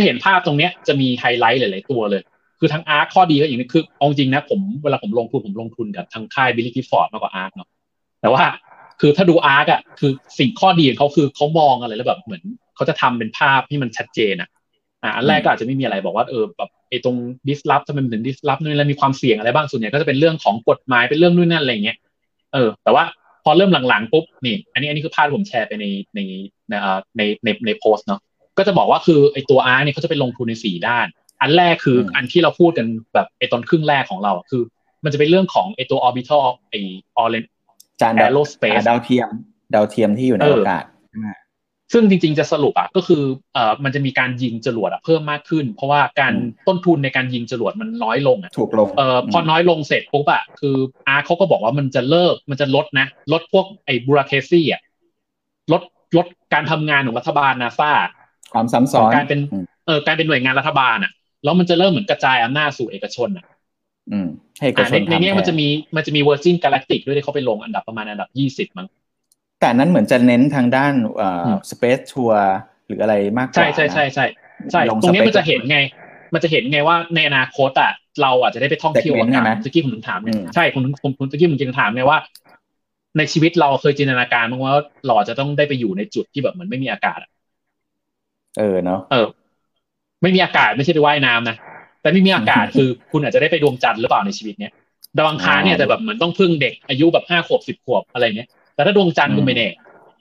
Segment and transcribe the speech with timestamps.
[0.00, 2.22] าเห็นภาพตรงเนี้ยจะมีไฮไลท์หลาย ๆ ตัวเลย
[2.60, 7.68] คือทั้ง ARK ข้อดีก็อย่างนี้คือเอาจริงนะผมเวลาผมลงทุนผมลงทุนกับทางค่าย Baillie Gifford มากกว่า ARK เนาะ
[8.20, 8.44] แต่ว่า
[9.00, 12.42] คือถ้าดู ARK อะคือสิ่งข้อดีของเขาคือเขามองอะไรแล้วแบบเหมือน
[12.76, 14.48] เขาจะทำเป็นภาพที่มันชัดเจนอะ
[15.02, 17.16] อ่าอันแรกก็อาจจะไม่มีอะไรบอกว่าเออแบบไอ้ตรง
[17.48, 21.96] ดิสลอฟทำไมมันถึงดิสลอฟนู่นแล้วมีความเสี่ยงอะไรบ้างส่วนใหญ่ก็จะเป็นเรื่องของกฎหมายเป็นเรื่องนู่นนั่นอะไรเงี้ย
[22.52, 23.04] เออ แต่ว่า
[23.44, 26.20] พอเริ่มหลังๆปุ๊บนี่ อันนี้อันนี้คือภาพผมแชร์ไปในใน
[26.68, 26.74] ใน
[27.16, 28.20] ในในในโพสเนาะ
[28.60, 31.06] ก็จะบอกว่าคือไอ้ตัว ARK เนี่ยเขาจะไปลงทุนในสี่ด้าน
[31.40, 34.62] อันแรกคืออันที่เราพูดกันแบบไอ้ตอนครึ่งแรกของเราคือ
[35.04, 36.80] มันจะเป็นเรื่องของไอ้ตัวออร์บิทัลไอ้
[37.18, 37.44] ออเรน
[38.00, 39.28] จานดาว space ดาวเทียม
[39.74, 40.84] ดาวเทียมที่อยู่ในอากาศ
[41.92, 43.22] ซึ่งจริงๆจะสรุปอะก็คือ
[43.54, 46.34] เอ่อมันจะมีการยิงจรวดอะเพิ่มมากขึ้น เพราะว่าการ
[46.68, 50.76] ต้นทุนในการยิงจรวดมันน้อยลงอะถูกลงเอ่อพอน้อยลงเสร็จปุ๊บอะคือ
[51.08, 54.80] ARK เขาก็บอกว่ามันจะเลิกมันจะลดนะ ลดพวกไอ้บูราเคซี่อะ
[55.72, 55.82] ลด
[56.16, 57.92] ลดการทำงานของรัฐบาลนาซา
[58.52, 59.40] ความซ้ำซ้อนการเป็น
[59.86, 61.12] เออการเป็นหน่วยงานรัฐบาลอะ
[61.44, 63.44] แล้วมันจะเริ่มเหมือนกระจายอำนาจสู่เอกชนอะ
[64.12, 68.88] อืมให้เอกชนในนี้มันจะมีมันจะมีเวอร์จินกาแล็กติกด้วยที่เขาไปลงอันดับประมาณอันดับยี่สิบมั้ง
[69.60, 74.24] แต่นั้นเหมือนจะเน้นทางด้านเอ่อสเปซทัวร์หรืออะไรมากกว่าใช่ใช่ใช่ใช่
[74.72, 75.78] ใช่ตรงนี้มันจะเห็นไง
[76.34, 77.92] มันจะเห็นไงว่าในอนาคตอะ
[78.22, 80.20] เราอาจจะได้ไปท่องเที่ยวอากาศตะกี้ผมถึงถาม
[80.54, 82.18] ใช่ผมผมผมตะกี้ผมจึงถามไงว่า
[83.18, 84.74] ในชีวิตเราเคยจินตนาการมั้งว่า
[85.06, 87.18] เราจะต้องได้ไปอยู่ในจุดที่แบบมันไม่มีอากาศ
[88.58, 89.26] เออเนาะเออ
[90.22, 91.56] ไม่มีอากาศไม่ใช่ไปว่ายน้ำนะ
[92.02, 94.72] แต่ไม่มีอากาศคือคุณอาจจะได้ไปดวงจันทร์หรือเปล่าในชีวิตเนี้ย
[95.16, 99.68] ดาวอังคารเนี่ยแต่แบบเหมือนต้องพึ่งเด็กอายุแบบห้าขวบสิบขวบอะไรเงี้ยแต่ถ้าดวงจันทร์คุณไม่แน่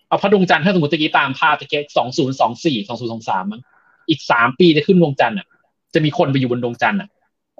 [0.08, 3.62] เอาพระดวงจันทร์ถ้าสมมติตะกี้ตามภาพตะกี้สองศูนย์สองสี่สองศูนย์สองสามมั้ง
[4.10, 5.48] อีกสามปีจะขึ้นดวงจันทร์อะ
[5.94, 7.10] จะมีคนไปอยู่บนดวงจันทร์อะ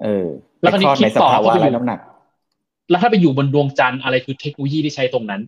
[0.02, 0.26] เออ
[0.60, 1.98] แล้วคราวนี้คิดต่อว่าไปอยู่น้ำหนัก
[2.90, 5.40] แล้วถ้าไปอยู่บนดวงจันทร์อะไรคือเทคโนโลยีที่ใช้ตรงนั้น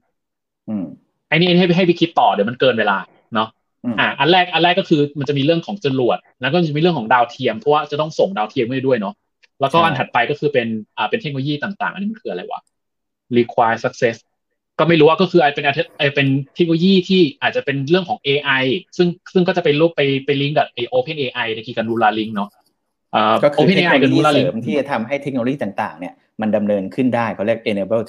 [0.69, 0.84] อืม
[1.29, 3.22] ไอ้นี่ให้ให้ไปคิดต่อเดี๋ยวมันเกินเวลาเนาะ
[4.00, 9.14] อ่าอันแรกอันแรกก็คือมันจะมีเรื่องของจรวดแล้วก็จะมีเรื่องของดาวเทียมเพราะว่าจะต้องส่งดาวเทียมไปด้วยเนาะ
[9.61, 12.61] แล้วก็อันถัดไปก็คือเป็นอ่าเป็นเทคโนโลยีต่างๆ อันนี้มันคืออะไรวะ
[13.39, 14.17] require success
[14.79, 15.64] ก็ไม่รู้ว่าก็คือไอเป็น
[15.98, 18.64] ไอเป็นเทคโนโลยีที่อาจจะเป็นเรื่องของ AI
[18.96, 22.48] ซึ่งซึ่งก็จะไปรูปไปไปลิงก์กับไอ Open AI ในกีกันดูลาลิงเนาะ
[23.45, 28.05] ก็คือเทคโนโลยีเสริมที่จะทำให้เทคโนโลยีต่างๆ เนี่ยมันดำเนินขึ้นได้เขาเรียก enable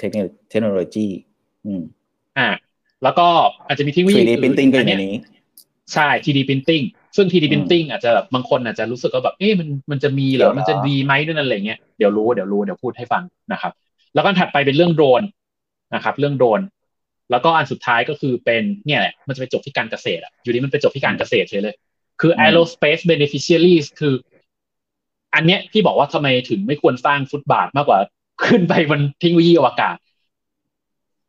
[0.53, 1.07] technology
[1.65, 1.81] อืม
[2.37, 2.49] อ่า
[3.03, 3.27] แล้วก็
[3.67, 5.15] อาจจะมีเทคโนโลยี 3D printing ก็อย่างนี้
[5.93, 6.83] ใช่ 3D printing
[7.15, 13.71] ซึ่ง 3D printing อาจจะแบบบางคนอาจจะรู้สึกว่าแบบเอ๊ะมันมันจะมีเหรอมันจะดีไหมด้วยนั่นอะไรเงี้ยเดี๋ยวรู้เดี๋ยวรู้เดี๋ยวพูดให้ฟังนะครับ
[14.15, 15.23] แล้วก็ถัดไปเป็นเรื่องโดรน
[15.95, 16.61] นะครับ เรื่องโดรน
[17.31, 21.75] แล้วก็อันสุดท้ายก็คือเป็นเนี่ยแหละมันจะไปจบที่การเกษตรอะอยู่ดีมันไปจบที่การเกษตรเลย
[22.21, 24.13] คือ aerospace beneficiaries คือ
[25.35, 27.99] อันเนี้ยที่บอกว่าทำไมถึงไม่ควรสร้างฟุตบาทมากกว่า
[28.45, 29.97] ขึ้นไปบนเทคโนโลยีอวกาศ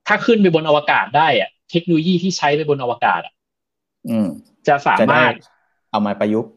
[0.07, 3.34] ถ้าขึ้นไปบนอวกาศได้อะ เทคโนโลยีที่ใช้ไปบนอวกาศอะ
[4.69, 5.33] จะสามารถ
[5.91, 6.51] เอามาประยุกต์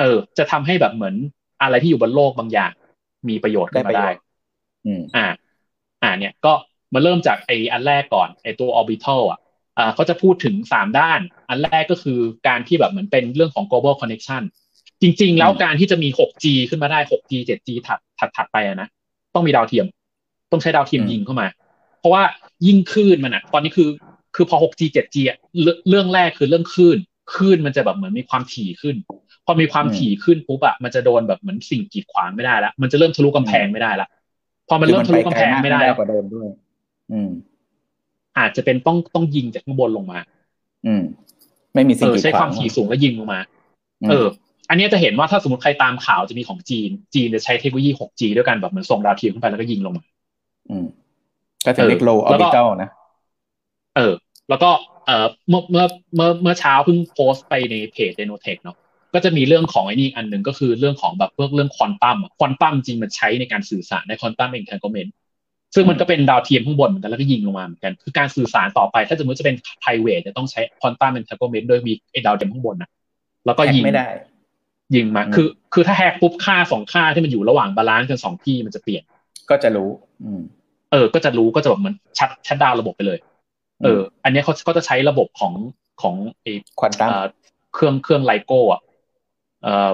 [0.00, 1.14] เออ จะทำให้แบบเหมือน
[1.62, 2.72] อะไรที่อยู่บนโลกบางอย่าง
[3.28, 4.08] มีประโยชน์ขึ้นมาได้
[4.86, 5.26] อืมอ่า
[6.02, 6.52] อ่า เนี่ย ก็
[6.94, 9.40] มาเริ่มจากไออันแรกก่อนไอตัว orbital อะ
[9.78, 14.42] อ่าเขาจะพูดถึงสามด้าน อันแรกก็คือการที่แบบเหมือนเป็นเรื่องของ global connection
[15.02, 18.88] จริง ๆ แล้วการที่จะมี 6G ขึ้นมาได้ 6G 7G ถัดถัดถัดไปนะ
[19.34, 19.86] ต้องมีดาวเทียม
[20.52, 21.46] ต้องใช้ดาวเทียมยิงเข้ามา
[21.98, 22.22] เพราะว่า
[22.66, 23.88] ยิ่งคลื่นมันอะ ตอนนี้คือ
[24.34, 25.38] คือพอ 6G 7G อะ
[25.88, 26.98] เรื่องแรกคือเรื่องคลื่น
[27.34, 28.96] คลื่นมันจะแบบเหมือนมีความถี่ขึ้น
[29.46, 34.08] พอมีความถี่ขึ้นปุ๊บอะมันจะโดนแบบเหมือนสิ่งกีดขวางไม่ได้แล้วมันจะเริ่มทะลุกำแพงไม่ได้ละ
[34.68, 36.48] พอมันเริ่มทะลุกำแพงไม่ได้กว่าเดิมด้วย
[37.12, 37.30] อืม
[38.38, 40.18] อาจจะเป็นต้องต้องยิงจากข้างบนลงมา
[40.86, 41.02] อืม
[41.74, 43.40] ไม่มีสิ่งใช้ความถี่สูงแล้วยิงลงมา
[44.10, 44.26] เออ
[44.68, 50.04] อันนี้จะเห็นว่าถ้าสมมติใครตามข่าวจะมีของจีน จีนจะใช้เทคโนโลยี 6G ด้วยกันแบบเหมือนส่งดาวเทียมขึ้นไปแล้วก็ยิงลงมา
[50.70, 50.86] อืม
[51.66, 52.90] ก็จะเรียก low orbital นะ
[53.96, 54.12] เออ
[54.50, 54.70] แล้วก็
[55.06, 58.76] เอ่อเมื่อเมื่อเมื่อเมื่อเช้าเพิ่งโพสต์ไปในเพจเดโนเทคเนาะ
[59.14, 65.08] ก็จะมีเรื่องของไอ้นี่อันหนึ่งก็คือเรื่องของแบบเรื่องเรื่องควอนตัมควอนตัมจริงมันใช้ในการสื่อสารใน quantum entanglement
[65.74, 72.90] ซึ่งมันก็เป็นดาวเทียมข้างบนเหมือนกันแล้วก็ยิงลงมาเหมือนกัน คือการสื่อสารต่อไป ถ้าสมมติจะเป็น private จะต้องใช้ quantum entanglement โดยมีไอ้ดาวเทียมข้างบนนะ
[73.46, 74.06] แล้วก็ยิงไม่ได้
[74.94, 79.02] ยิงมา คือ คือถ้า hack ปุ๊บค่าสองค่าที่มันอยู่ระหว่าง balance กันสองที่มันจะเปลี่ยน
[79.50, 79.90] ก็จะรู้
[80.24, 80.42] อืม
[80.92, 83.18] เออ ก็จะรู้ก็จะแบบเหมือน shut shut down ระบบไปเลย
[83.84, 85.54] เออ อันนี้เขาก็จะใช้ระบบของ
[86.02, 87.10] ของไอ้ควอนตัม
[87.74, 88.80] เครื่องเครื่อง LIGO อะ
[89.62, 89.90] เอ่อ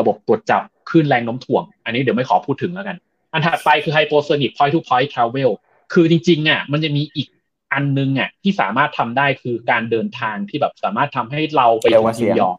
[0.00, 2.96] ระบบตรวจจับคลื่นแรงโน้มถ่วง อันนี้เดี๋ยวไม่ขอพูดถึงแล้วกัน
[3.32, 5.50] อันถัดไปคือ hypersonic point to point travel
[5.92, 7.28] คือจริงๆอะมันจะมีอีก
[7.72, 11.86] อันนึงอะที่สามารถทำได้คือการเดินทางที่แบบสามารถทำให้เราไป
[12.20, 12.58] นิวยอร์ก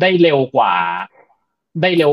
[0.00, 0.74] ได้เร็วกว่า
[1.82, 2.10] ได้เร็ว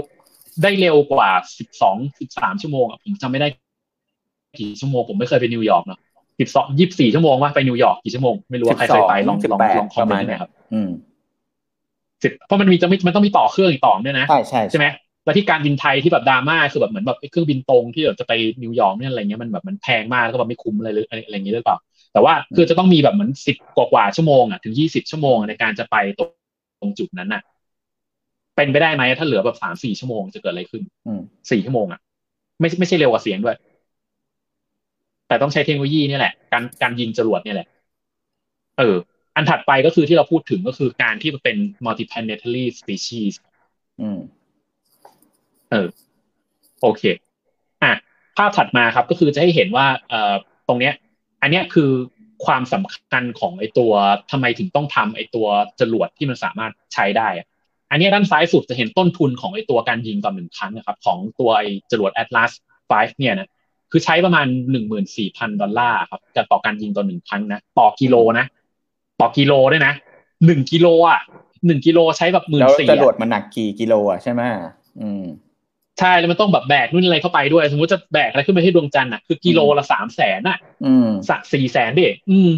[0.64, 3.48] ได้เร็วกว่าสิบสองสิบสามชั่วโมงอะผมจำไม่ได้
[4.60, 6.00] กี่ชั่วโมงผมไม่เคยไปนิวยอร์กเนาะ
[6.39, 10.51] สิบสองยี่สิบสี่ชั่วโมงว่าไปนิวยอร์กกี่ชั่วโมงไม่รู้ว่าใครเคยไปลองลองลองคอมเมนต์นะครับ
[12.24, 14.85] สิบเพราะมันมีจะมีมันต้องมีต่อเครื่องอีกต่อด้วยนะใช่ใช่ใช่ไหม
[15.25, 18.33] แล้วที่การบินไทยที่แบบดราม่าคือแบบเหมือนแบบเครื่องบินตรงที่แบบจะไป
[18.63, 21.77] นิวยอร์กเนี่ยอะไรเงี้ยมันแบบมันแพงมากแล้วก็แบบไม่คุ้มอะไรเลยอะไรอย่างเงี้ยหรือเปล่า
[22.13, 26.29] แต่ว่าคือจะต้องมีแบบเหมือนสิบกว่าชั่วโมงอะถึงยี่สิบชั่วโมงในการจะไปตรง
[26.81, 27.41] ตรงจุดนั้นน่ะ
[28.56, 30.83] เป็นไปได้ไหมถ้าเหลือแบบสามสี่ชั่วโมงจะเกิดอะไรขึ้น
[31.51, 32.00] สี่ชั่วโมงอะ
[32.59, 33.57] ไม่ไม่ใช่เร็วกว่าเสียงด้วย
[35.33, 37.68] แต่ต้องใช้เทคโนโลยีนี่แหละ การการยิงจรวดนี่แหละ
[38.77, 38.95] เออ
[39.35, 43.33] อันถัดไปก็คือที่เราพูดถึงก็คือการที่มันเป็น multiplanetary species
[44.01, 44.19] อืม
[45.71, 45.88] เออ
[46.81, 47.03] โอเค
[47.83, 47.94] อะ
[48.38, 50.33] ภาพถัดมาครับก็คือจะให้เห็นว่า เอ่อ
[50.68, 50.94] ตรงเนี้ย
[51.41, 51.89] อันเนี้ยคือ
[52.45, 53.91] ความสำคัญของไอตัว
[54.31, 55.47] ทำไมถึงต้องทำไอตัว
[55.79, 57.27] จรวดที่มันสามารถใช้ได้
[57.91, 62.51] อันนี้ด้านซ้ายสุดจะเห็นต้นทุนของไอตัวการยิงต่อหนึ่งครั้งนะครับ ของตัวไอจรวด Atlas
[62.89, 63.50] 5เนี่ยนะ
[63.95, 68.45] คือใช้ประมาณหนึ่งหมื่นสี่พันดอลลาร์ครับจะต่อการยิงต่อหนึ่งครั้งนะ ต่อกิโลนะ
[69.22, 69.94] ต่อกิโลด้วยนะ
[70.45, 71.19] หนึ่งกิโลอะ
[71.66, 74.42] หนึ่งกิโลใช้แบบหมื่นสี่แล้วจรวดมันหนักกี่กิโลอะใช่ไหม
[75.01, 75.24] อืม
[76.00, 80.57] ใช่แล้วมันต้องแบบแบกนู่นอะไรเข้าไปด้วย สมมติจะแบกอะไรขึ้นไปให้ดวงจันทร์อะคือกิโลละสามแสนอะ
[81.30, 82.51] สักสี่แสนดิอืม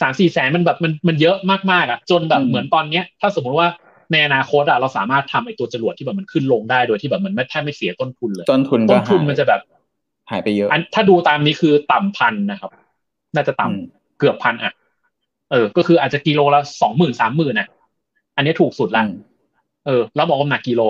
[0.00, 1.36] สามสี่แสนมันแบบมันมันเยอะ
[1.72, 3.68] มากๆอะ จนแบบเหมือนตอนเนี้ย ถ้าสมมติว่า
[4.12, 9.60] ในอนาคตอะเราสามารถทำไอตัวจรวดที่แบบมันขึ้นลงได้โดยที่แบบมันไม่แทบไม่เสียต้นทุนเลย ต้นทุนต้นทุนมันจะแบบ
[10.30, 12.70] หายไปเยอะ อันถ้าดูตามนี้คือต่ำพันนะครับ
[13.34, 14.72] น่าจะต่ำเกือบพันอะ
[15.50, 17.68] เออ ก็คืออาจจะกิโลละสองหมื่นสามหมื่นอะ
[18.36, 19.04] อันนี้ถูกสุดละ
[19.86, 20.82] เออ แล้วบอกว่าหนักกิโล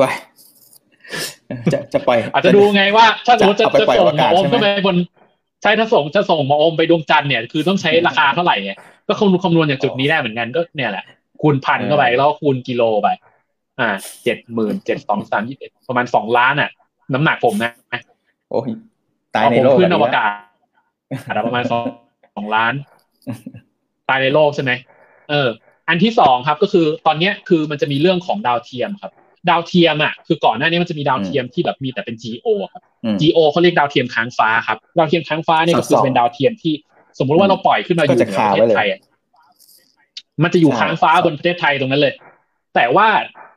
[0.00, 0.10] ว้
[1.72, 4.96] จะจะไปอาจจะดูไงว่า ถ้าสมมติจะจะส่งหมออมขึ้นไปบน
[5.62, 11.04] ใช่ถ้าส่งจะส่งหมออมไปดวงจันทร์เนี่ย คือต้องใช้ราคาเท่าไหร่เนี่ยก็คำนวณคำนวณจากจุดนี้ได้เหมือนกันก็เนี่ยแหละ
[11.42, 13.08] คูณพันเข้าไปแล้วคูณกิโลไป
[13.80, 13.88] อ่า
[14.24, 16.70] เจ็ดหมื่นเจ็ดสองสามยี่สิบประมาณสองล้านอะ
[17.14, 17.72] น้ำหนักผมนะ
[18.50, 18.70] โอ้ย
[19.34, 20.30] ตายในโลกขึ้นอวกาศ
[21.26, 21.84] อาจจะประมาณสอง
[22.36, 22.74] สองล้าน
[24.08, 24.72] ตายในโลกใช่ไหม
[25.30, 25.48] เออ
[25.88, 29.12] อันที่สองครับก็คือตอนเนี้ยคือมันจะมีเรื่องของดาวเทียมครับ
[29.50, 32.82] ดาวเทียมอะคือก่อนหน้านี้มันจะมีดาวเทียมที่แบบมีแต่เป็น GO ครับ
[33.20, 36.74] GO เขาเรียกดาวเทียมค้างฟ้าครับดาวเทียมค้างฟ้าเนี่ยก็คือเป็นดาวเทียมที่
[37.18, 38.88] สมมุติว่าเราปล่อยขึ้นมาอยู่ในประเทศไทย
[40.42, 42.14] มันจะอยู่ค้างฟ้าบนประเทศไทยตรงนั้นเลย
[42.74, 43.08] แต่ว่า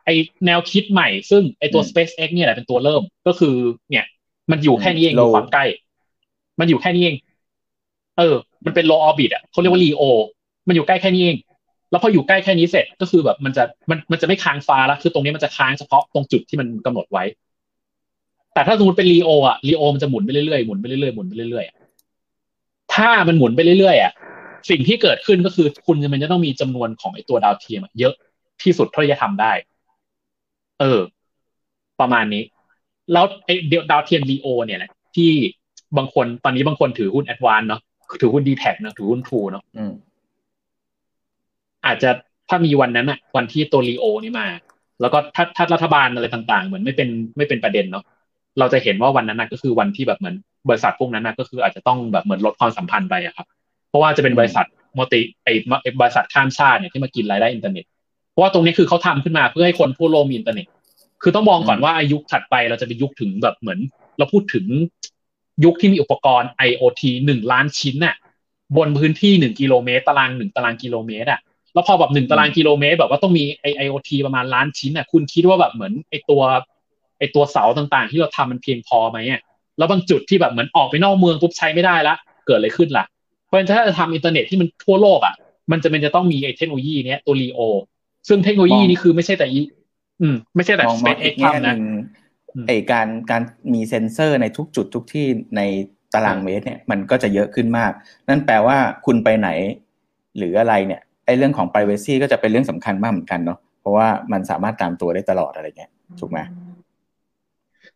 [0.06, 0.10] ไอ
[0.46, 3.56] แนวคิดใหม่ซึ่งไอตัว SpaceX เนี่ยแหละเป็นตัวเริ่มก็คือ
[3.90, 4.06] เนี่ย
[4.52, 5.66] มันอยู่แค่นี้เองอยู่ความใกล้
[6.60, 7.16] มันอยู่แค่นี้เอง
[8.18, 8.36] เออ
[8.66, 10.04] มันเป็น low orbit อะเขาเรียกว่า LEO
[10.68, 11.38] มันอยู่ใกล้แค่นี้เอง
[11.92, 17.24] แล้วพออยู่ใกล้แค่นี้เสร็จก็คือแบบมันจะมันมันจะไม่ค้างฟ้าแล้ว คือตรงนี้มันจะค้างเฉพาะตรงจุดที่มันกำหนดไว้
[18.54, 24.14] แต่ถ้าสมมติเป็นรีโออะรีโอมันจะหมุนไปเรื่อยๆหมุนไปเรื่อยๆหมุนไปเรื่อยๆถ้ามันหมุนไปเรื่อยๆอะ
[24.70, 28.14] สิ่งที่เกิดขึ้นก็คือคุณจะมันจะต้องมีจำนวนของไอ้ตัวดาวเทียมเยอะ
[28.64, 29.52] ที่สุดเท่าที่จะทำได้
[30.80, 31.00] เออ
[32.00, 32.44] ประมาณนี้
[33.14, 35.30] แล้วไอ้เดียวดาวเทียมรีโอเนี่ยแหละที่
[35.98, 37.82] บางคนตอนนี้บางคนถือหุ้นแอดวานเนาะ
[38.22, 39.64] ถือหุ้น dtac เนาะถือหุ้น True เนาะ
[41.86, 42.10] อาจจะ
[42.50, 44.48] ถ้ามีวันนั้นอะวันที่ตัว LEO นี่มา
[45.02, 48.04] แล้วก็ถ้าถ้ารัฐบาลอะไรต่าง ๆ เหมือนไม่เป็นไม่เป็นประเด็นเนาะ
[48.60, 50.36] เราจะเห็นว่าวันนั้นก็คือวันที่แบบเหมือน
[50.70, 53.48] บริษัทพวกนั้นก็คืออาจจะต้องแบบเหมือนลดความสัมพันธ์ไปอะครับ
[53.90, 54.66] เพราะว่าจะเป็นบริษัท
[55.00, 55.54] มติไอ้
[56.02, 57.86] บริษัทข้ามชาติเนี่ยที่มากินรายได้อินเทอร์เน็ต
[58.32, 60.68] เพราะว่าตรงนี้คือเขาทำขึ้นมาเพื่อให้คนทั่วโลกมีอินเทอร์เน็ต
[61.22, 63.80] คือต้องมองก่อนว่ายุคถัดไปเราจะเป็นยุคถึงแบบเหมือน
[64.18, 64.66] เราพูดถึง
[65.66, 68.16] ยุคที่มีอุปกรณ์ IoT หนึ่งล้านชิ้นน่ะ
[68.78, 71.40] บนพื้นที่หนึ่งกิโลเมตรตารางหนึ่งตารางกิโลเมตรอะ
[71.74, 76.42] แล้วพอแบบหนึ่งตารางกิโลเมตร แบบว่าต้องมีไอ IoT ประมาณล้านชิ้นอะ คุณคิดว่าแบบเหมือนไอตัว
[77.20, 79.42] ไอตัวเสาต่างๆ ที่เราทำมันเพียงพอไหมอะ
[79.78, 82.16] แล้วบางจุดที่แบบเหมือนออกไปนอกเมืองปุ๊บใช้ไม่ได้ละ
[82.46, 83.06] เกิดอะไรขึ้นล่ะ
[83.46, 85.36] เพราะฉะนั้นถ้าจะทำอินเทอร์เน็ตที่มันทั่วโลกอะ
[85.72, 87.60] มันจะเป็นจะต้องมีไอเทคโนโลยีเนี้ยตัว LEO
[88.28, 89.48] ซึ่งเทคโนโลยีนี้คือไม่ใช่แต่
[90.22, 91.76] อืมไม่ใช่แต่ SpaceX ทำนะ
[92.68, 93.42] ไอการการ
[93.74, 95.26] มีเซ็นเซอร์ในทุกจุดทุกที่
[95.58, 95.62] ใน
[96.14, 97.92] ตารางเมตรเนี่ยมันก็จะเยอะขึ้นมาก
[98.30, 99.50] นั่นแปลว่าคุณไปไหน
[100.38, 106.40] หรืออะไรเนี่ยไอ้เรื่องของ p r i เวซีก็จะเป็นเรื่องสำคัญมากเหมือนกันเนาะเพราะว่ามันสามารถตามตัวได้ตลอดอะไรเงี้ยถูกไหม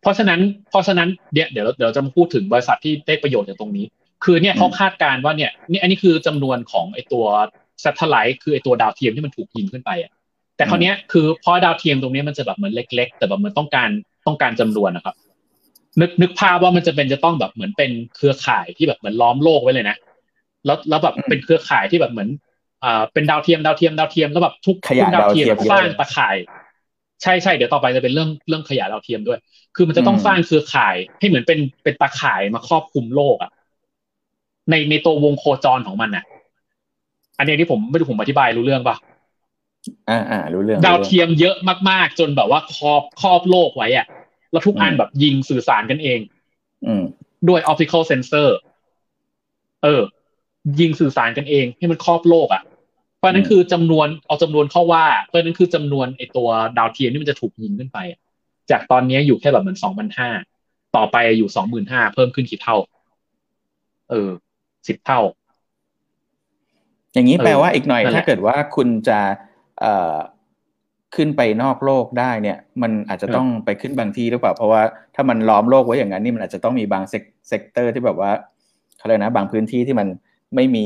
[0.02, 0.40] เพราะฉะนั้น
[0.70, 3.86] เพราะฉะนั้นเดี๋ยวเดี๋ยวเดี๋ยวจะมาพูดถึงบริษัทที่ได้ประโยชน์จากตรงนี้
[4.24, 7.26] คือเนี่ยเขาคาดการณ์ว่าเนี่ยนี่อันนี้คือจำนวนของไอ้ตัว
[7.84, 10.12] satellite คือไอ้ตัวดาวเทียมที่มันถูกยิงขึ้นไปอะ
[10.56, 13.90] แต่คราวนี้คือพอดาวเทียมตรงนี้มันจะแบบเหมือนเล็ก ๆ แต่แบบมันต้องการ
[14.28, 15.16] ต้องการจำนวนนะครับ
[16.02, 19.98] นึกนึกภาพว่ามันจะเป็นจะต้องแบบเหมือนเป็นเครือข่ายที่แบบเหมือนล้อมโลกไว้เลยนะ
[20.66, 22.30] แล้วแล้วแบบเป็นเครือข่ายที่แบบเหมือน
[22.84, 26.36] อ่าเป็นดาวเทียมดาวเทียมดาวเทียมแล้วแบบทุกทุกดาวเทียมสร้างตะข่าย
[27.22, 29.40] ใช่ใช่เดี๋ยวต่อไปจะเป็นเรื่องเรื่องขยะดาวเทียมด้วย
[29.76, 33.52] คือมันจะต้องสร้างเครือข่ายให้เหมือนเป็นเป็นตะข่ายมาครอบคลุมโลกอะ
[34.70, 36.24] ในในตัววงโคจรของมันอะ
[37.38, 38.96] อันนี้ที่ผมไม่รู้ผมอธิบายรู้เรื่องปะ
[40.10, 41.56] อ่าอ่ารู้เรื่องดาวเทียมเยอะ
[41.90, 44.06] มากๆ จนแบบว่าครอบครอบโลกไว้อะ
[44.52, 46.20] แล้วทุกอันแบบยิงสื่อสารกันเอง
[46.86, 47.04] อืม
[47.48, 48.56] ด้วย optical sensor
[49.84, 50.02] เออ
[50.80, 52.64] ยิงสื่อสารกันเอง ให้มันครอบโลกอะ
[53.24, 58.00] เพราะนั้นคือจำนวนเอาจำนวนเข้าว่า เพราะนั้นคือจำนวนไอตัวดาวเทียมนี่มันจะถูกยิงขึ้นไป
[58.72, 60.30] จากตอนนี้อยู่แค่แบบเหมือนสองพันห้า
[60.96, 62.78] ต่อไปอยู่สองหมื่นห้าเพิ่มขึ้นกี่เท่า
[64.10, 64.30] เออ
[64.88, 65.22] สิบเท่า
[67.14, 69.53] อย่างนี้แปลว่าอีกหน่อยถ้าเกิดว่าคุณจะเอ่อ
[71.16, 74.82] ขึ้นไปนอกโลกได้เนี่ย มันอาจจะต้องไปขึ้นบางที่หรือเปล่า เพราะว่า
[75.16, 78.32] ถ้ามันล้อมโลกไว้อย่างนั้นนี่มันอาจจะต้องมีบาง sector ที่แบบว่า
[78.98, 80.08] เขาเลยนะบางพื้นที่ที่มัน
[80.56, 80.86] ไม่มี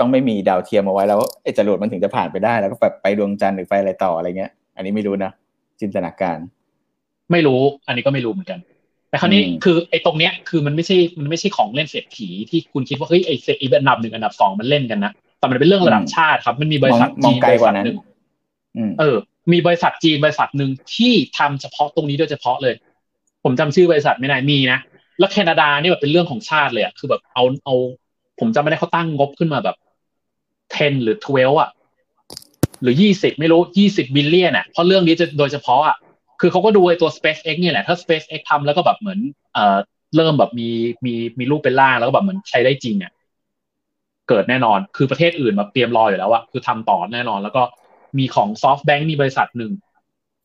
[0.00, 5.32] ต้องไม่มีดาวเทียมเอาไว้แล้วไอ้จรวดมันถึงจะผ่านไปได้ แล้วก็แบบไปดวงจันทร์หรือไปอะไรต่ออะไรเงี้ย อันนี้ไม่รู้นะ
[5.80, 6.38] จินตนาการ
[7.32, 8.58] ไม่รู้ อันนี้ก็ไม่รู้เหมือนกัน
[9.08, 17.98] แต่คราวนี้คือไอ้ตรงเนี้ยคือมันไม่ใช่มันไม่ใช่ของเล่นเศรษฐีที่คุณคิดว่าเฮ้ยไอ้เศรษฐีอันดับหนึ่งอันดับสองมันเล่นกันนะแต่มันเป็นเรื่องระดับชาติครับ มันมีบริษัทจีนบริษัทหนึ่ง
[19.00, 19.16] เออ
[19.52, 22.74] มีบริษัทจีนบริษัทหนึ่งที่ทำเฉพาะตรงนี้โดยเฉพาะเลย
[23.44, 24.78] ผมจำชื่อบริษัทไม่ได้มีนะ
[25.18, 27.74] แล้วแคนาดานี่แบบเป็นเรื่องของชาติเลยอะคือแบบเอาเอา
[28.40, 29.76] ผมจำไม่ได้เขาตั้งงบขึ้นมาแบบ
[30.78, 31.70] 10หรือ12อะ
[32.82, 35.96] หรือ20ไม่รู้20 billion อะเพราะเรื่องนี้จะโดยเฉพาะอะ
[36.40, 39.18] คือเขาก็ดูไอ้ตัว SpaceX เนี่ยแหละถ้า SpaceX ทำแล้วก็แบบเหมือน
[39.54, 39.76] เอ่อ
[40.16, 40.68] เริ่มแบบมี
[41.04, 43.12] มีมีรูปเป็นร่างแล้วก็แบบเหมือนใช้ได้จริงอะ
[44.28, 47.62] เกิดแน่นอนคือประเทศอื่นมาเตรียมรออยู่แล้วอะคือทำต่อแน่นอน แล้วก็
[48.18, 49.72] มีของ SoftBank มีบริษัทหนึ่ง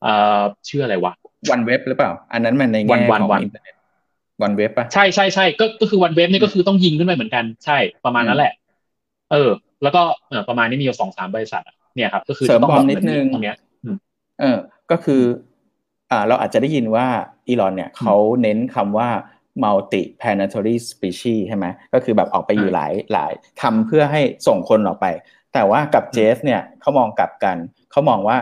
[0.02, 1.12] เอ่อชื่ออะไรวะ
[1.50, 3.74] OneWeb หรือเปล่า อันนั้นมันในแง่ของอินเทอร์เน็ต
[4.42, 8.52] OneWeb ปะใช่ใช่ใช่ก็ก็คือ OneWeb นี่ก็คือต้องยิงขึ้นไปเหมือนกันใช่ประมาณนั้นแหละ
[9.32, 9.50] เออ
[9.82, 11.62] แล้วก็เออประมาณนี้มีอยู่สองสามบริษัท
[11.96, 13.56] เนี่ยครับ ก็คือเสริมบอมนิดนึงตรงเนี้ย
[14.40, 14.58] เออ
[14.90, 15.22] ก็คือ
[16.10, 17.06] อ่า เราอาจจะได้ยินว่า
[17.48, 19.08] อีลอนเนี่ยเขาเน้นคำว่า
[19.62, 25.06] multi planetary species ใช่ไหมก็คือแบบออกไปอยู่หลายหลายทำเพื่อให้ส่งคนออกไป
[25.54, 27.56] แต่ว่ากับเจฟเนี่ยเขามองกลับกัน
[27.90, 28.36] เขามองว่า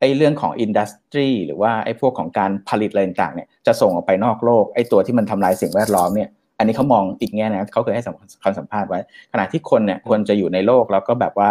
[0.00, 6.28] ไอ้เรื่องของอินดัสทรีหรือว่าไอ้พวกของการผลิตอะไรต่างเนี่ยจะส่งออกไปนอกโลกไอ้ตัวที่มันทำลายสิ่งแวดล้อมเนี่ย
[6.58, 8.04] อันนี้เขามองอีกแง่นะเขาเคยให้
[8.44, 9.00] คำสัมภาษณ์ไว้
[9.32, 11.50] ขณะที่คนเนี่ยควรจะอยู่ในโลกแล้วก็แบบว่า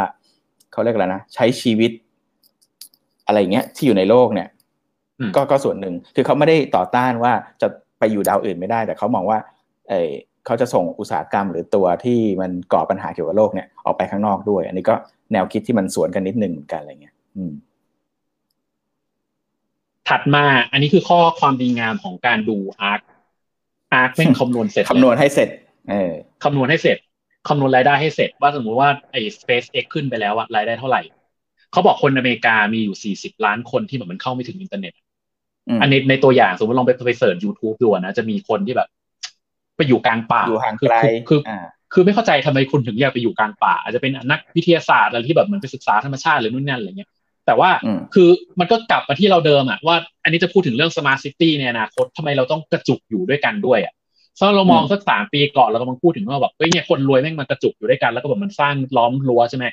[0.71, 1.91] เขาเรียกอะไรนะใช้ชีวิต
[3.27, 4.47] อะไรเงี้ยที่อยู่ในโลกเนี่ย
[5.35, 7.67] ก็ก็ส่วนหนึ่งคือเขาไม่ได้ต่อต้านว่าจะ
[7.99, 9.39] ไปอยู่ดาวอื่นไม่ได้ แต่เขามองว่า
[9.89, 10.11] เออ
[10.45, 14.95] เขาจะส่งอุตสาหกรรมหรือตัวที่มันก่อปัญหาเกี่ยวกับโลกเนี่ยออกไปข้างนอกด้วย อันนี้ก็
[15.33, 17.53] แนวคิดที่มันสวนกันนิดนึงเหมือนกันอะไรเงี้ยอืม
[20.09, 23.01] ถัดมาอันนี้คือข้อความดีงามของการดู ARK
[23.93, 25.49] ARK แม่งคำนวณเสร็จคำนวณให้เสร็จ
[25.91, 26.97] เออคำนวณให้เสร็จ
[27.47, 31.01] คำนวณรายได้ให้เสร็จ ว่าสมมุติว่าไอ้ SpaceX ขึ้นไปแล้วอะรายได้เท่าไหร่
[31.71, 34.93] เขาบอกคนอเมริกามีอยู่สี่สิบล้านคนที่แบบมันเข้าไม่ถึงอินเทอร์เน็ต
[35.81, 38.89] อันนี้ในตัวอย่างสมมติลองไปไปเสิร์ช YouTube ดูนะ จะมีคนที่แบบ
[39.81, 40.95] ไปอยู่กลางป่าอยู่ห่างไกล
[41.29, 41.39] คือ
[41.93, 47.09] คือไม่เข้าใจทำไมคุณถึงอยากไปอยู่กลางป่า อาจจะเป็นนักวิทยาศาสตร์อะไรที่แบบเหมือนไปศึกษาธรรมชาติหรือนู่นนั่นอะไรเงี้ย
[47.45, 47.69] แต่ว่า
[48.13, 53.93] คือมันก็กลับมาที่เราเดิมอะว่า อันนี้จะพูดถึงเรื่อง smart city ในอนาคตทำไมเราต้องกระจุกอยู่ด้วยกันด้วยอะ
[54.37, 59.65] ถ้าเรามองสักสามปีก่อนเรากำลังพูดถึงว่าแบบเฮ้ยเนี่ยคนรวยแม่งมันกระจุกอยู่ด้วยกันแล้วก็แบบมันสร้างล้อมรั้วใช่ไหม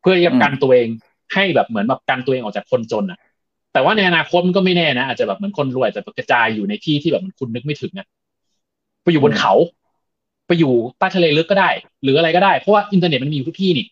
[0.00, 0.88] เพื่อจะกันตัวเอง
[1.34, 3.18] ให้แบบเหมือนแบบกันตัวเองออกจากคนจนอะ
[3.72, 8.06] แต่ว่าในอนาคตมันก็ไม่แน่นะอาจจะแบบเหมือนคนรวยจะกระจายอยู่ในที่ที่แบบมันคุณนึกไม่ถึงอะ
[9.02, 9.52] ไปอยู่บนเขา
[10.46, 11.70] ไปอยู่ใต้ทะเลลึกก็ได้
[12.02, 13.86] หรืออะไรก็ได้ เพราะว่าอินเทอร์เน็ตมันมีอยู่ทุกที่นี่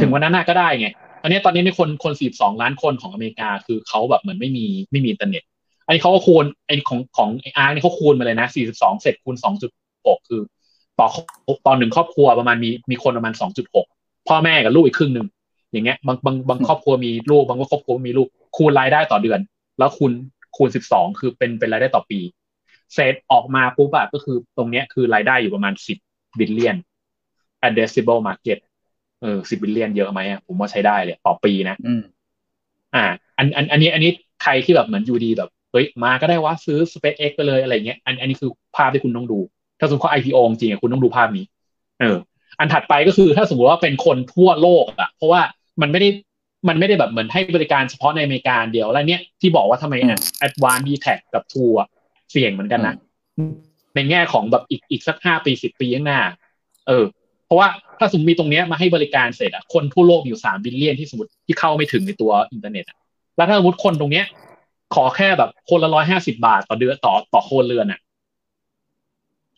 [0.00, 0.88] ถึงวันนั้นน่าก็ได้ไง
[1.22, 5.42] อันนี้ตอนนี้ในคนคนสี่สิบสองล้านคนของอเมริกา คือเขาแบบเหมือนไม่มีไม่มีอินเทอร์เน็ต
[5.86, 9.70] อันนี้เขาก็คูณไอ้ของของไอ ARK นี่เขาคูณมาเลยนะสี่สิบสองเสร็จคูณสองจุด
[10.06, 10.40] หกคือ
[10.98, 11.08] ต่อ
[11.66, 13.86] ต่อหนึ่งครอบครัวประมาณมีมีคนประมาณสองจุดหก
[14.28, 15.26] พ่อแม่กับลูกอีกครึ่งหนึ่ง
[15.72, 19.40] อย่างเงี้ยบางบางบางครอบครัวมีลูกบางครอบครัวมีลูกคูณรายได้ต่อเดือน
[19.78, 20.12] แล้วคูณ
[20.56, 22.20] คูณสิบสองคือเป็นเป็นรายได้ต่อปี
[22.94, 25.98] เสร็จออกมาปุ๊บอะก็คือตรงเนี้ยคือรายได้อยู่ประมาณสิบ
[26.38, 26.76] billion
[27.66, 28.58] addressable market
[29.22, 32.02] เออสิบ billion เยอะไหมอะผมว่าใช้ได้เลยต่อปีนะอืม
[32.94, 33.04] อ่า
[33.38, 34.10] อันอันอันนี้อันนี้
[34.42, 39.38] ใครที่แบบเหมือนอยู่ดีแบบเฮ้ยมาก็ได้ว่าซื้อ SpaceX ไปเลยอะไรเงี้ยอันอันนี้คือภาพที่คุณต้องดู
[39.80, 41.44] ถ้าสมมติเขา IPO จริงคุณต้องดูภาพนี้
[42.00, 42.16] เออ
[42.58, 45.40] อันถัดไปก็คือถ้าสมมติว่าเป็นคนทั่วโลกอะเพราะว่า
[45.82, 46.08] มันไม่ได้
[46.68, 51.74] มันไม่ได้แบบเหมือนให้บริการเฉพาะในอเมริกาเดียวแล้วเนี้ยที่บอกว่าทำไมอะ Advanced dtac กับ True
[52.30, 52.94] เสี่ยงเหมือนกันนะ
[53.94, 56.20] ในแง่ของแบบอีกอีกสักห้าปีสิบปีข้างหน้า
[56.88, 57.04] เออ
[57.46, 57.68] เพราะว่า
[57.98, 62.96] ถ้าสมมติมีตรงนี้มาให้บริการเสร็จอะคนทั่วโลกอยู่สาม billion ที่สมมติที่เข้าไม่ถึงในตัวอินเทอร์เน็ตอะ
[63.36, 64.26] แล้วถ้าสมมติคนตรงเนี้ย
[64.94, 68.00] ขอแค่แบบคนละร้อยห้าสิบาทต่อเดือนต่อต่อครัวเรือนอะ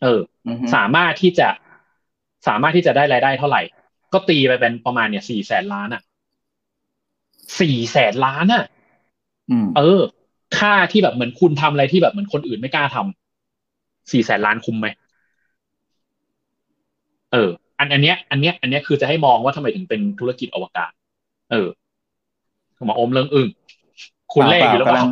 [0.01, 0.19] เออ
[0.75, 1.47] สามารถที่จะ
[2.47, 3.61] สามารถที่จะได้รายได้เท่าไหร่
[4.13, 6.01] ก็ตีไปเป็นประมาณเนี่ยสี่แสนล้านอะ
[7.59, 8.63] สี่แสนล้านอะ
[9.77, 10.01] เออ
[10.59, 14.87] ค่าที่แบบเหมือนคุณทำอะไรที่แบบเหมือนคนอื่นไม่กล้าทำสี่แสนล้านคุ้มไหม
[17.31, 20.91] เออ อันอันเนี้ย อันเนี้ย อันเนี้ยคือจะให้มองว่าทำไมถึงเป็นธุรกิจอวกาศ
[21.51, 21.67] เออ
[22.89, 23.47] มาอมเรื่องอึ้ง
[24.33, 25.09] คุณเล่อยู่แล้วกำลัง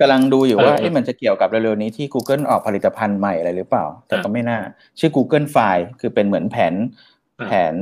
[0.00, 4.58] กำลังดูอยู่ว่าเอ๊ะมันจะเกี่ยวกับเร็วๆนี้ที่ Google ออกผลิตภัณฑ์ใหม่อะไรหรือเปล่า แต่ก็ไม่น่า
[4.98, 6.74] ชื่อ Google File คือเป็นเหมือนแผน
[7.46, 7.74] แผน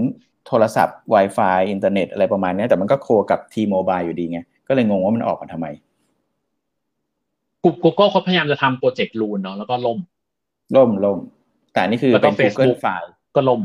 [0.47, 5.67] โทรศัพท์ Wi-Fi อินเทอร์เน็ตอะไรประมาณนี้แต่มันก็โคกับ T-Mobile อยู่ดีไง ก็เลยงงว่ามันออกมาทำไม
[7.65, 9.99] Google เขาพยายามจะทำโปรเจกต์ลูนเนาะแล้วก็ล่ม
[10.77, 11.19] ล่มล่ม
[11.73, 13.61] แต่นี่คือเป็น Google ไฟล์ก็ล่ม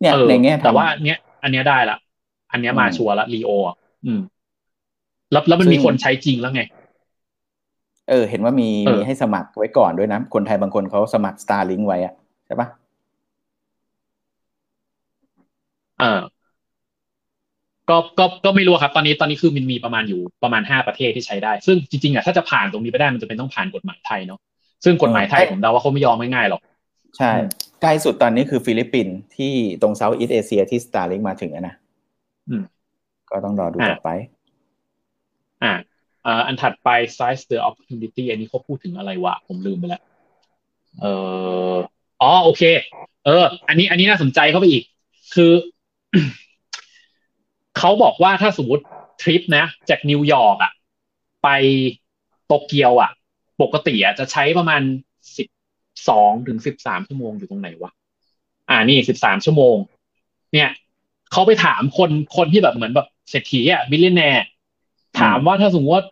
[0.00, 1.98] เนี่ยในแง่แต่ว่าเนี้ย อันเนี้ยได้ละ
[2.52, 3.76] อันเนี้ยมาชัวร์ละรีโออะ
[4.06, 4.20] อืม
[5.32, 6.62] แล้วแล้วมันมีคนใช้จริงแล้วไง
[8.08, 12.14] เออ เห็นว่ามีมีให้สมัครไว้ก่อนด้วยนะ คนไทยบางคนเขาสมัคร Starlink ไว้อะ
[12.46, 12.68] ใช่ปะ
[16.00, 16.20] เออ
[17.90, 24.40] ก็ก็ก็ไม่รู้ครับตอนนี้ตอนนี้คือมันมีประมาณอยู่ประมาณห้าประเทศที่ใช้ได้ ซึ่งจริงๆอะถ้าจะผ่านตรงนี้ไปได้มันจะเป็นต้องผ่านกฎหมายไทยเนาะ
[24.84, 26.60] ซึ่งกฎหมายไทยผมเดาว่าเขาไม่ยอมง่ายๆหรอก
[27.16, 27.30] ใช่
[27.82, 31.74] ใกล้สุดตอนนี้คือฟิลิปปินส์ที่ตรง Southeast Asia ที่ Starlink มาถึงนะ
[33.30, 34.10] ก็ต้องรอดูต่อไป
[35.64, 35.72] อ่า
[36.46, 40.02] อันถัดไป size the opportunity อันนี้เขาพูดถึงอะไรวะ ผมลืมไปแล้ว
[41.00, 41.06] เอ
[41.72, 42.62] อ๋อโอเค
[43.26, 44.84] เออ อันนี้อันนี้น่าสนใจเข้าไปอีก
[45.34, 45.52] คือ
[47.80, 48.84] เขาบอกว่าถ้าสมมติ
[49.22, 50.72] ทริปนะ จากนิวยอร์กอะ
[51.42, 51.48] ไป
[52.46, 53.10] โตเกียวอะ
[53.62, 54.82] ปกติอะจะใช้ประมาณ
[55.36, 55.48] สิบ
[56.08, 57.92] สองถึงสิบสามชั่วโมงอยู่ตรงไหนวะ
[58.68, 59.76] อ่านี่สิบสามชั่วโมง
[60.52, 60.70] เนี่ย
[61.32, 64.44] เขาไปถามคนคนที่แบบเหมือนแบบเศรษฐีอะ billionaire
[65.20, 66.04] ถามว่าถ้าสมมติว่า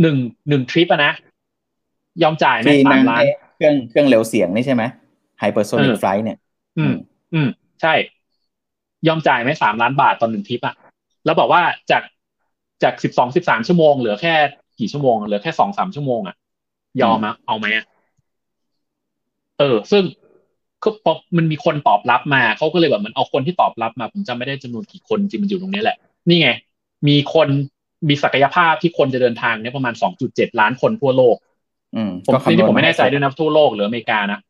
[0.00, 0.16] หนึ่ง
[0.48, 1.12] หนึ่งทริปอะนะ
[2.22, 3.22] ยอมจ่ายไหมสามล้าน
[3.56, 4.82] เครื่องเครื่องเร็วเสียงนี่ใช่ไหม
[5.38, 6.38] ไฮเปอร์โซนิกไฟล์เนี่ย
[6.78, 6.94] อืม
[7.34, 7.48] อืม
[7.82, 7.94] ใช่
[9.06, 10.74] ยอมจ่ายไหมสามล้านบาทตอนหนึ่งทริปอะ
[11.24, 12.02] แล้วบอกว่าจาก
[12.82, 14.34] จากสิบสองสิบสามชั่วโมงเหลือแค่
[14.78, 16.36] กี่ชั่วโมงเหลือแค่สองสามชั่วโมงอะ
[17.02, 17.66] ยอมอะเอาไหม
[19.58, 20.04] เออ ซึ่ง
[20.82, 25.96] ก็พอมันมีคนตอบรับมาเขาก็เลยแบบมันเอาคนที่ตอบรับมา ผมจำไม่ได้จำนวนกี่คนจริงมันอยู่ตรงนี้แหละ
[26.28, 26.48] นี่ไง
[27.08, 27.48] มีคน
[28.08, 31.36] มีศักยภาพที่คนจะเดินทางเนี่ยประมาณสองจุดเจ็ดล้านคนทั่วโลก
[31.96, 34.40] อืมผมที่ผมไม่แน่ใจด้วยนะทั่วโลกหรืออเมริกานะ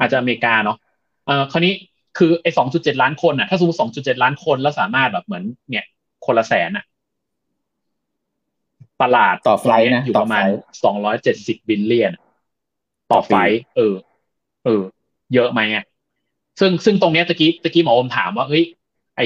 [0.00, 0.76] อาจจะอเมริกาเนาะ
[1.26, 1.74] เออคราวนี้
[2.18, 5.84] คือไอ้สองจุดเจ็ดล้านคนอะ ถ้าสมมติสองจุดเจ็ดล้านคนแล้วสามารถแบบเหมือน เนี่ย
[6.26, 6.84] คนละแสนอะ
[9.02, 10.44] ตลาดต่อไฟนะอยู่ประมาณ
[10.84, 12.12] สองร้อยเจ็ดสิบบิลเลียน
[13.12, 13.34] ต่อไฟ
[13.76, 13.94] เออ
[14.64, 14.82] เออ
[15.34, 15.84] เยอะไหมอะ
[16.60, 18.64] ซึ่งซึ่งตรงเนี้ยตะกี้ตะกี้หมออมถามว่าเฮ้ย
[19.16, 19.22] ไอ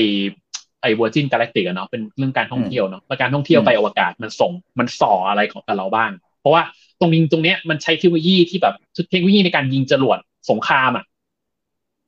[0.82, 6.62] ไอ้ Virgin Galactic อะเนาะเป็นเรื่องการท่องเที่ยวเนาะและการท่องเที่ยวไปอวกาศมันส่งมันส่ออะไรของกับเราบ้าง เพราะว่า
[7.00, 8.74] ตรงนี้ตรงเนี้ยมันใช้เทคโนโลยีที่แบบ
[9.11, 10.18] เทคโนโลยีในการยิงจรวด
[10.50, 11.04] สงครามอะ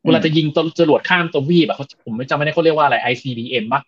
[0.07, 3.81] เวลาจะยิงตัวจรวดข้ามตัววีแบบผมไม่จำไม่ได้เขาเรียกว่าอะไร ICBM ปะ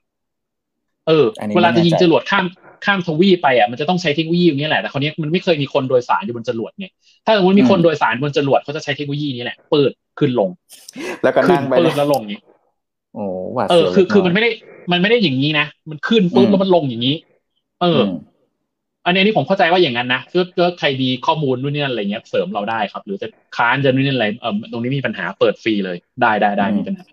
[1.08, 1.24] เออ
[1.56, 2.44] เวลาจะยิงจรวดข้าม
[2.84, 6.86] ข้ามทวีไปอะมันจะต้องใช้เทคโนโลยีนี้แหละแต่คราวนี้มันไม่เคยมีคนโดยสารอยู่บนจรวดไง
[7.26, 10.50] ถ้าสมมติมีคนโดยสารบนจรวดเขาจะใช้เทคโนโลยีนี้แหละเปิดขึ้นลง
[11.22, 12.40] แล้วก็นั่งไปเปิดแล้วลงนี้
[13.14, 13.24] โอ้
[13.56, 14.50] ว่าเออคือคือมันไม่ได้
[14.92, 17.16] มันไม่ได้อย่างนี้นะมันขึ้นปุ๊บแล้วมันลงอย่างนี้
[17.82, 18.00] เออ
[19.08, 27.06] อันนี้นี่ผมเข้าใจว่าอย่างนั้นนะก็ก็ใครดีข้อมูลนู่นนี่อะไรเงี้ยเสริมเราได้ครับ หรือจะค้านจะนู่นนี่อะไรเออตรงนี้มีปัญหาเปิดฟรีเลยได้ได้ได้มีปัญหา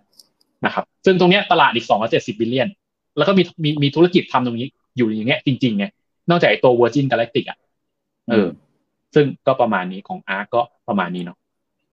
[0.66, 2.68] นะครับ ซึ่งตรงเนี้ยตลาดอีกสองร้อยเจ็ดสิบบิลเลียน
[3.18, 5.86] แล้วก็มีมีมีธุรกิจทำตรงนี้อยู่อย่างเงี้ยจริงๆไง
[6.30, 7.58] นอกจากไอ้ตัว Virgin Galactic อะ
[8.30, 8.48] เออ
[9.16, 11.38] ซึ่งก็ประมาณนี้ของอาร์ก็ประมาณนี้เนาะ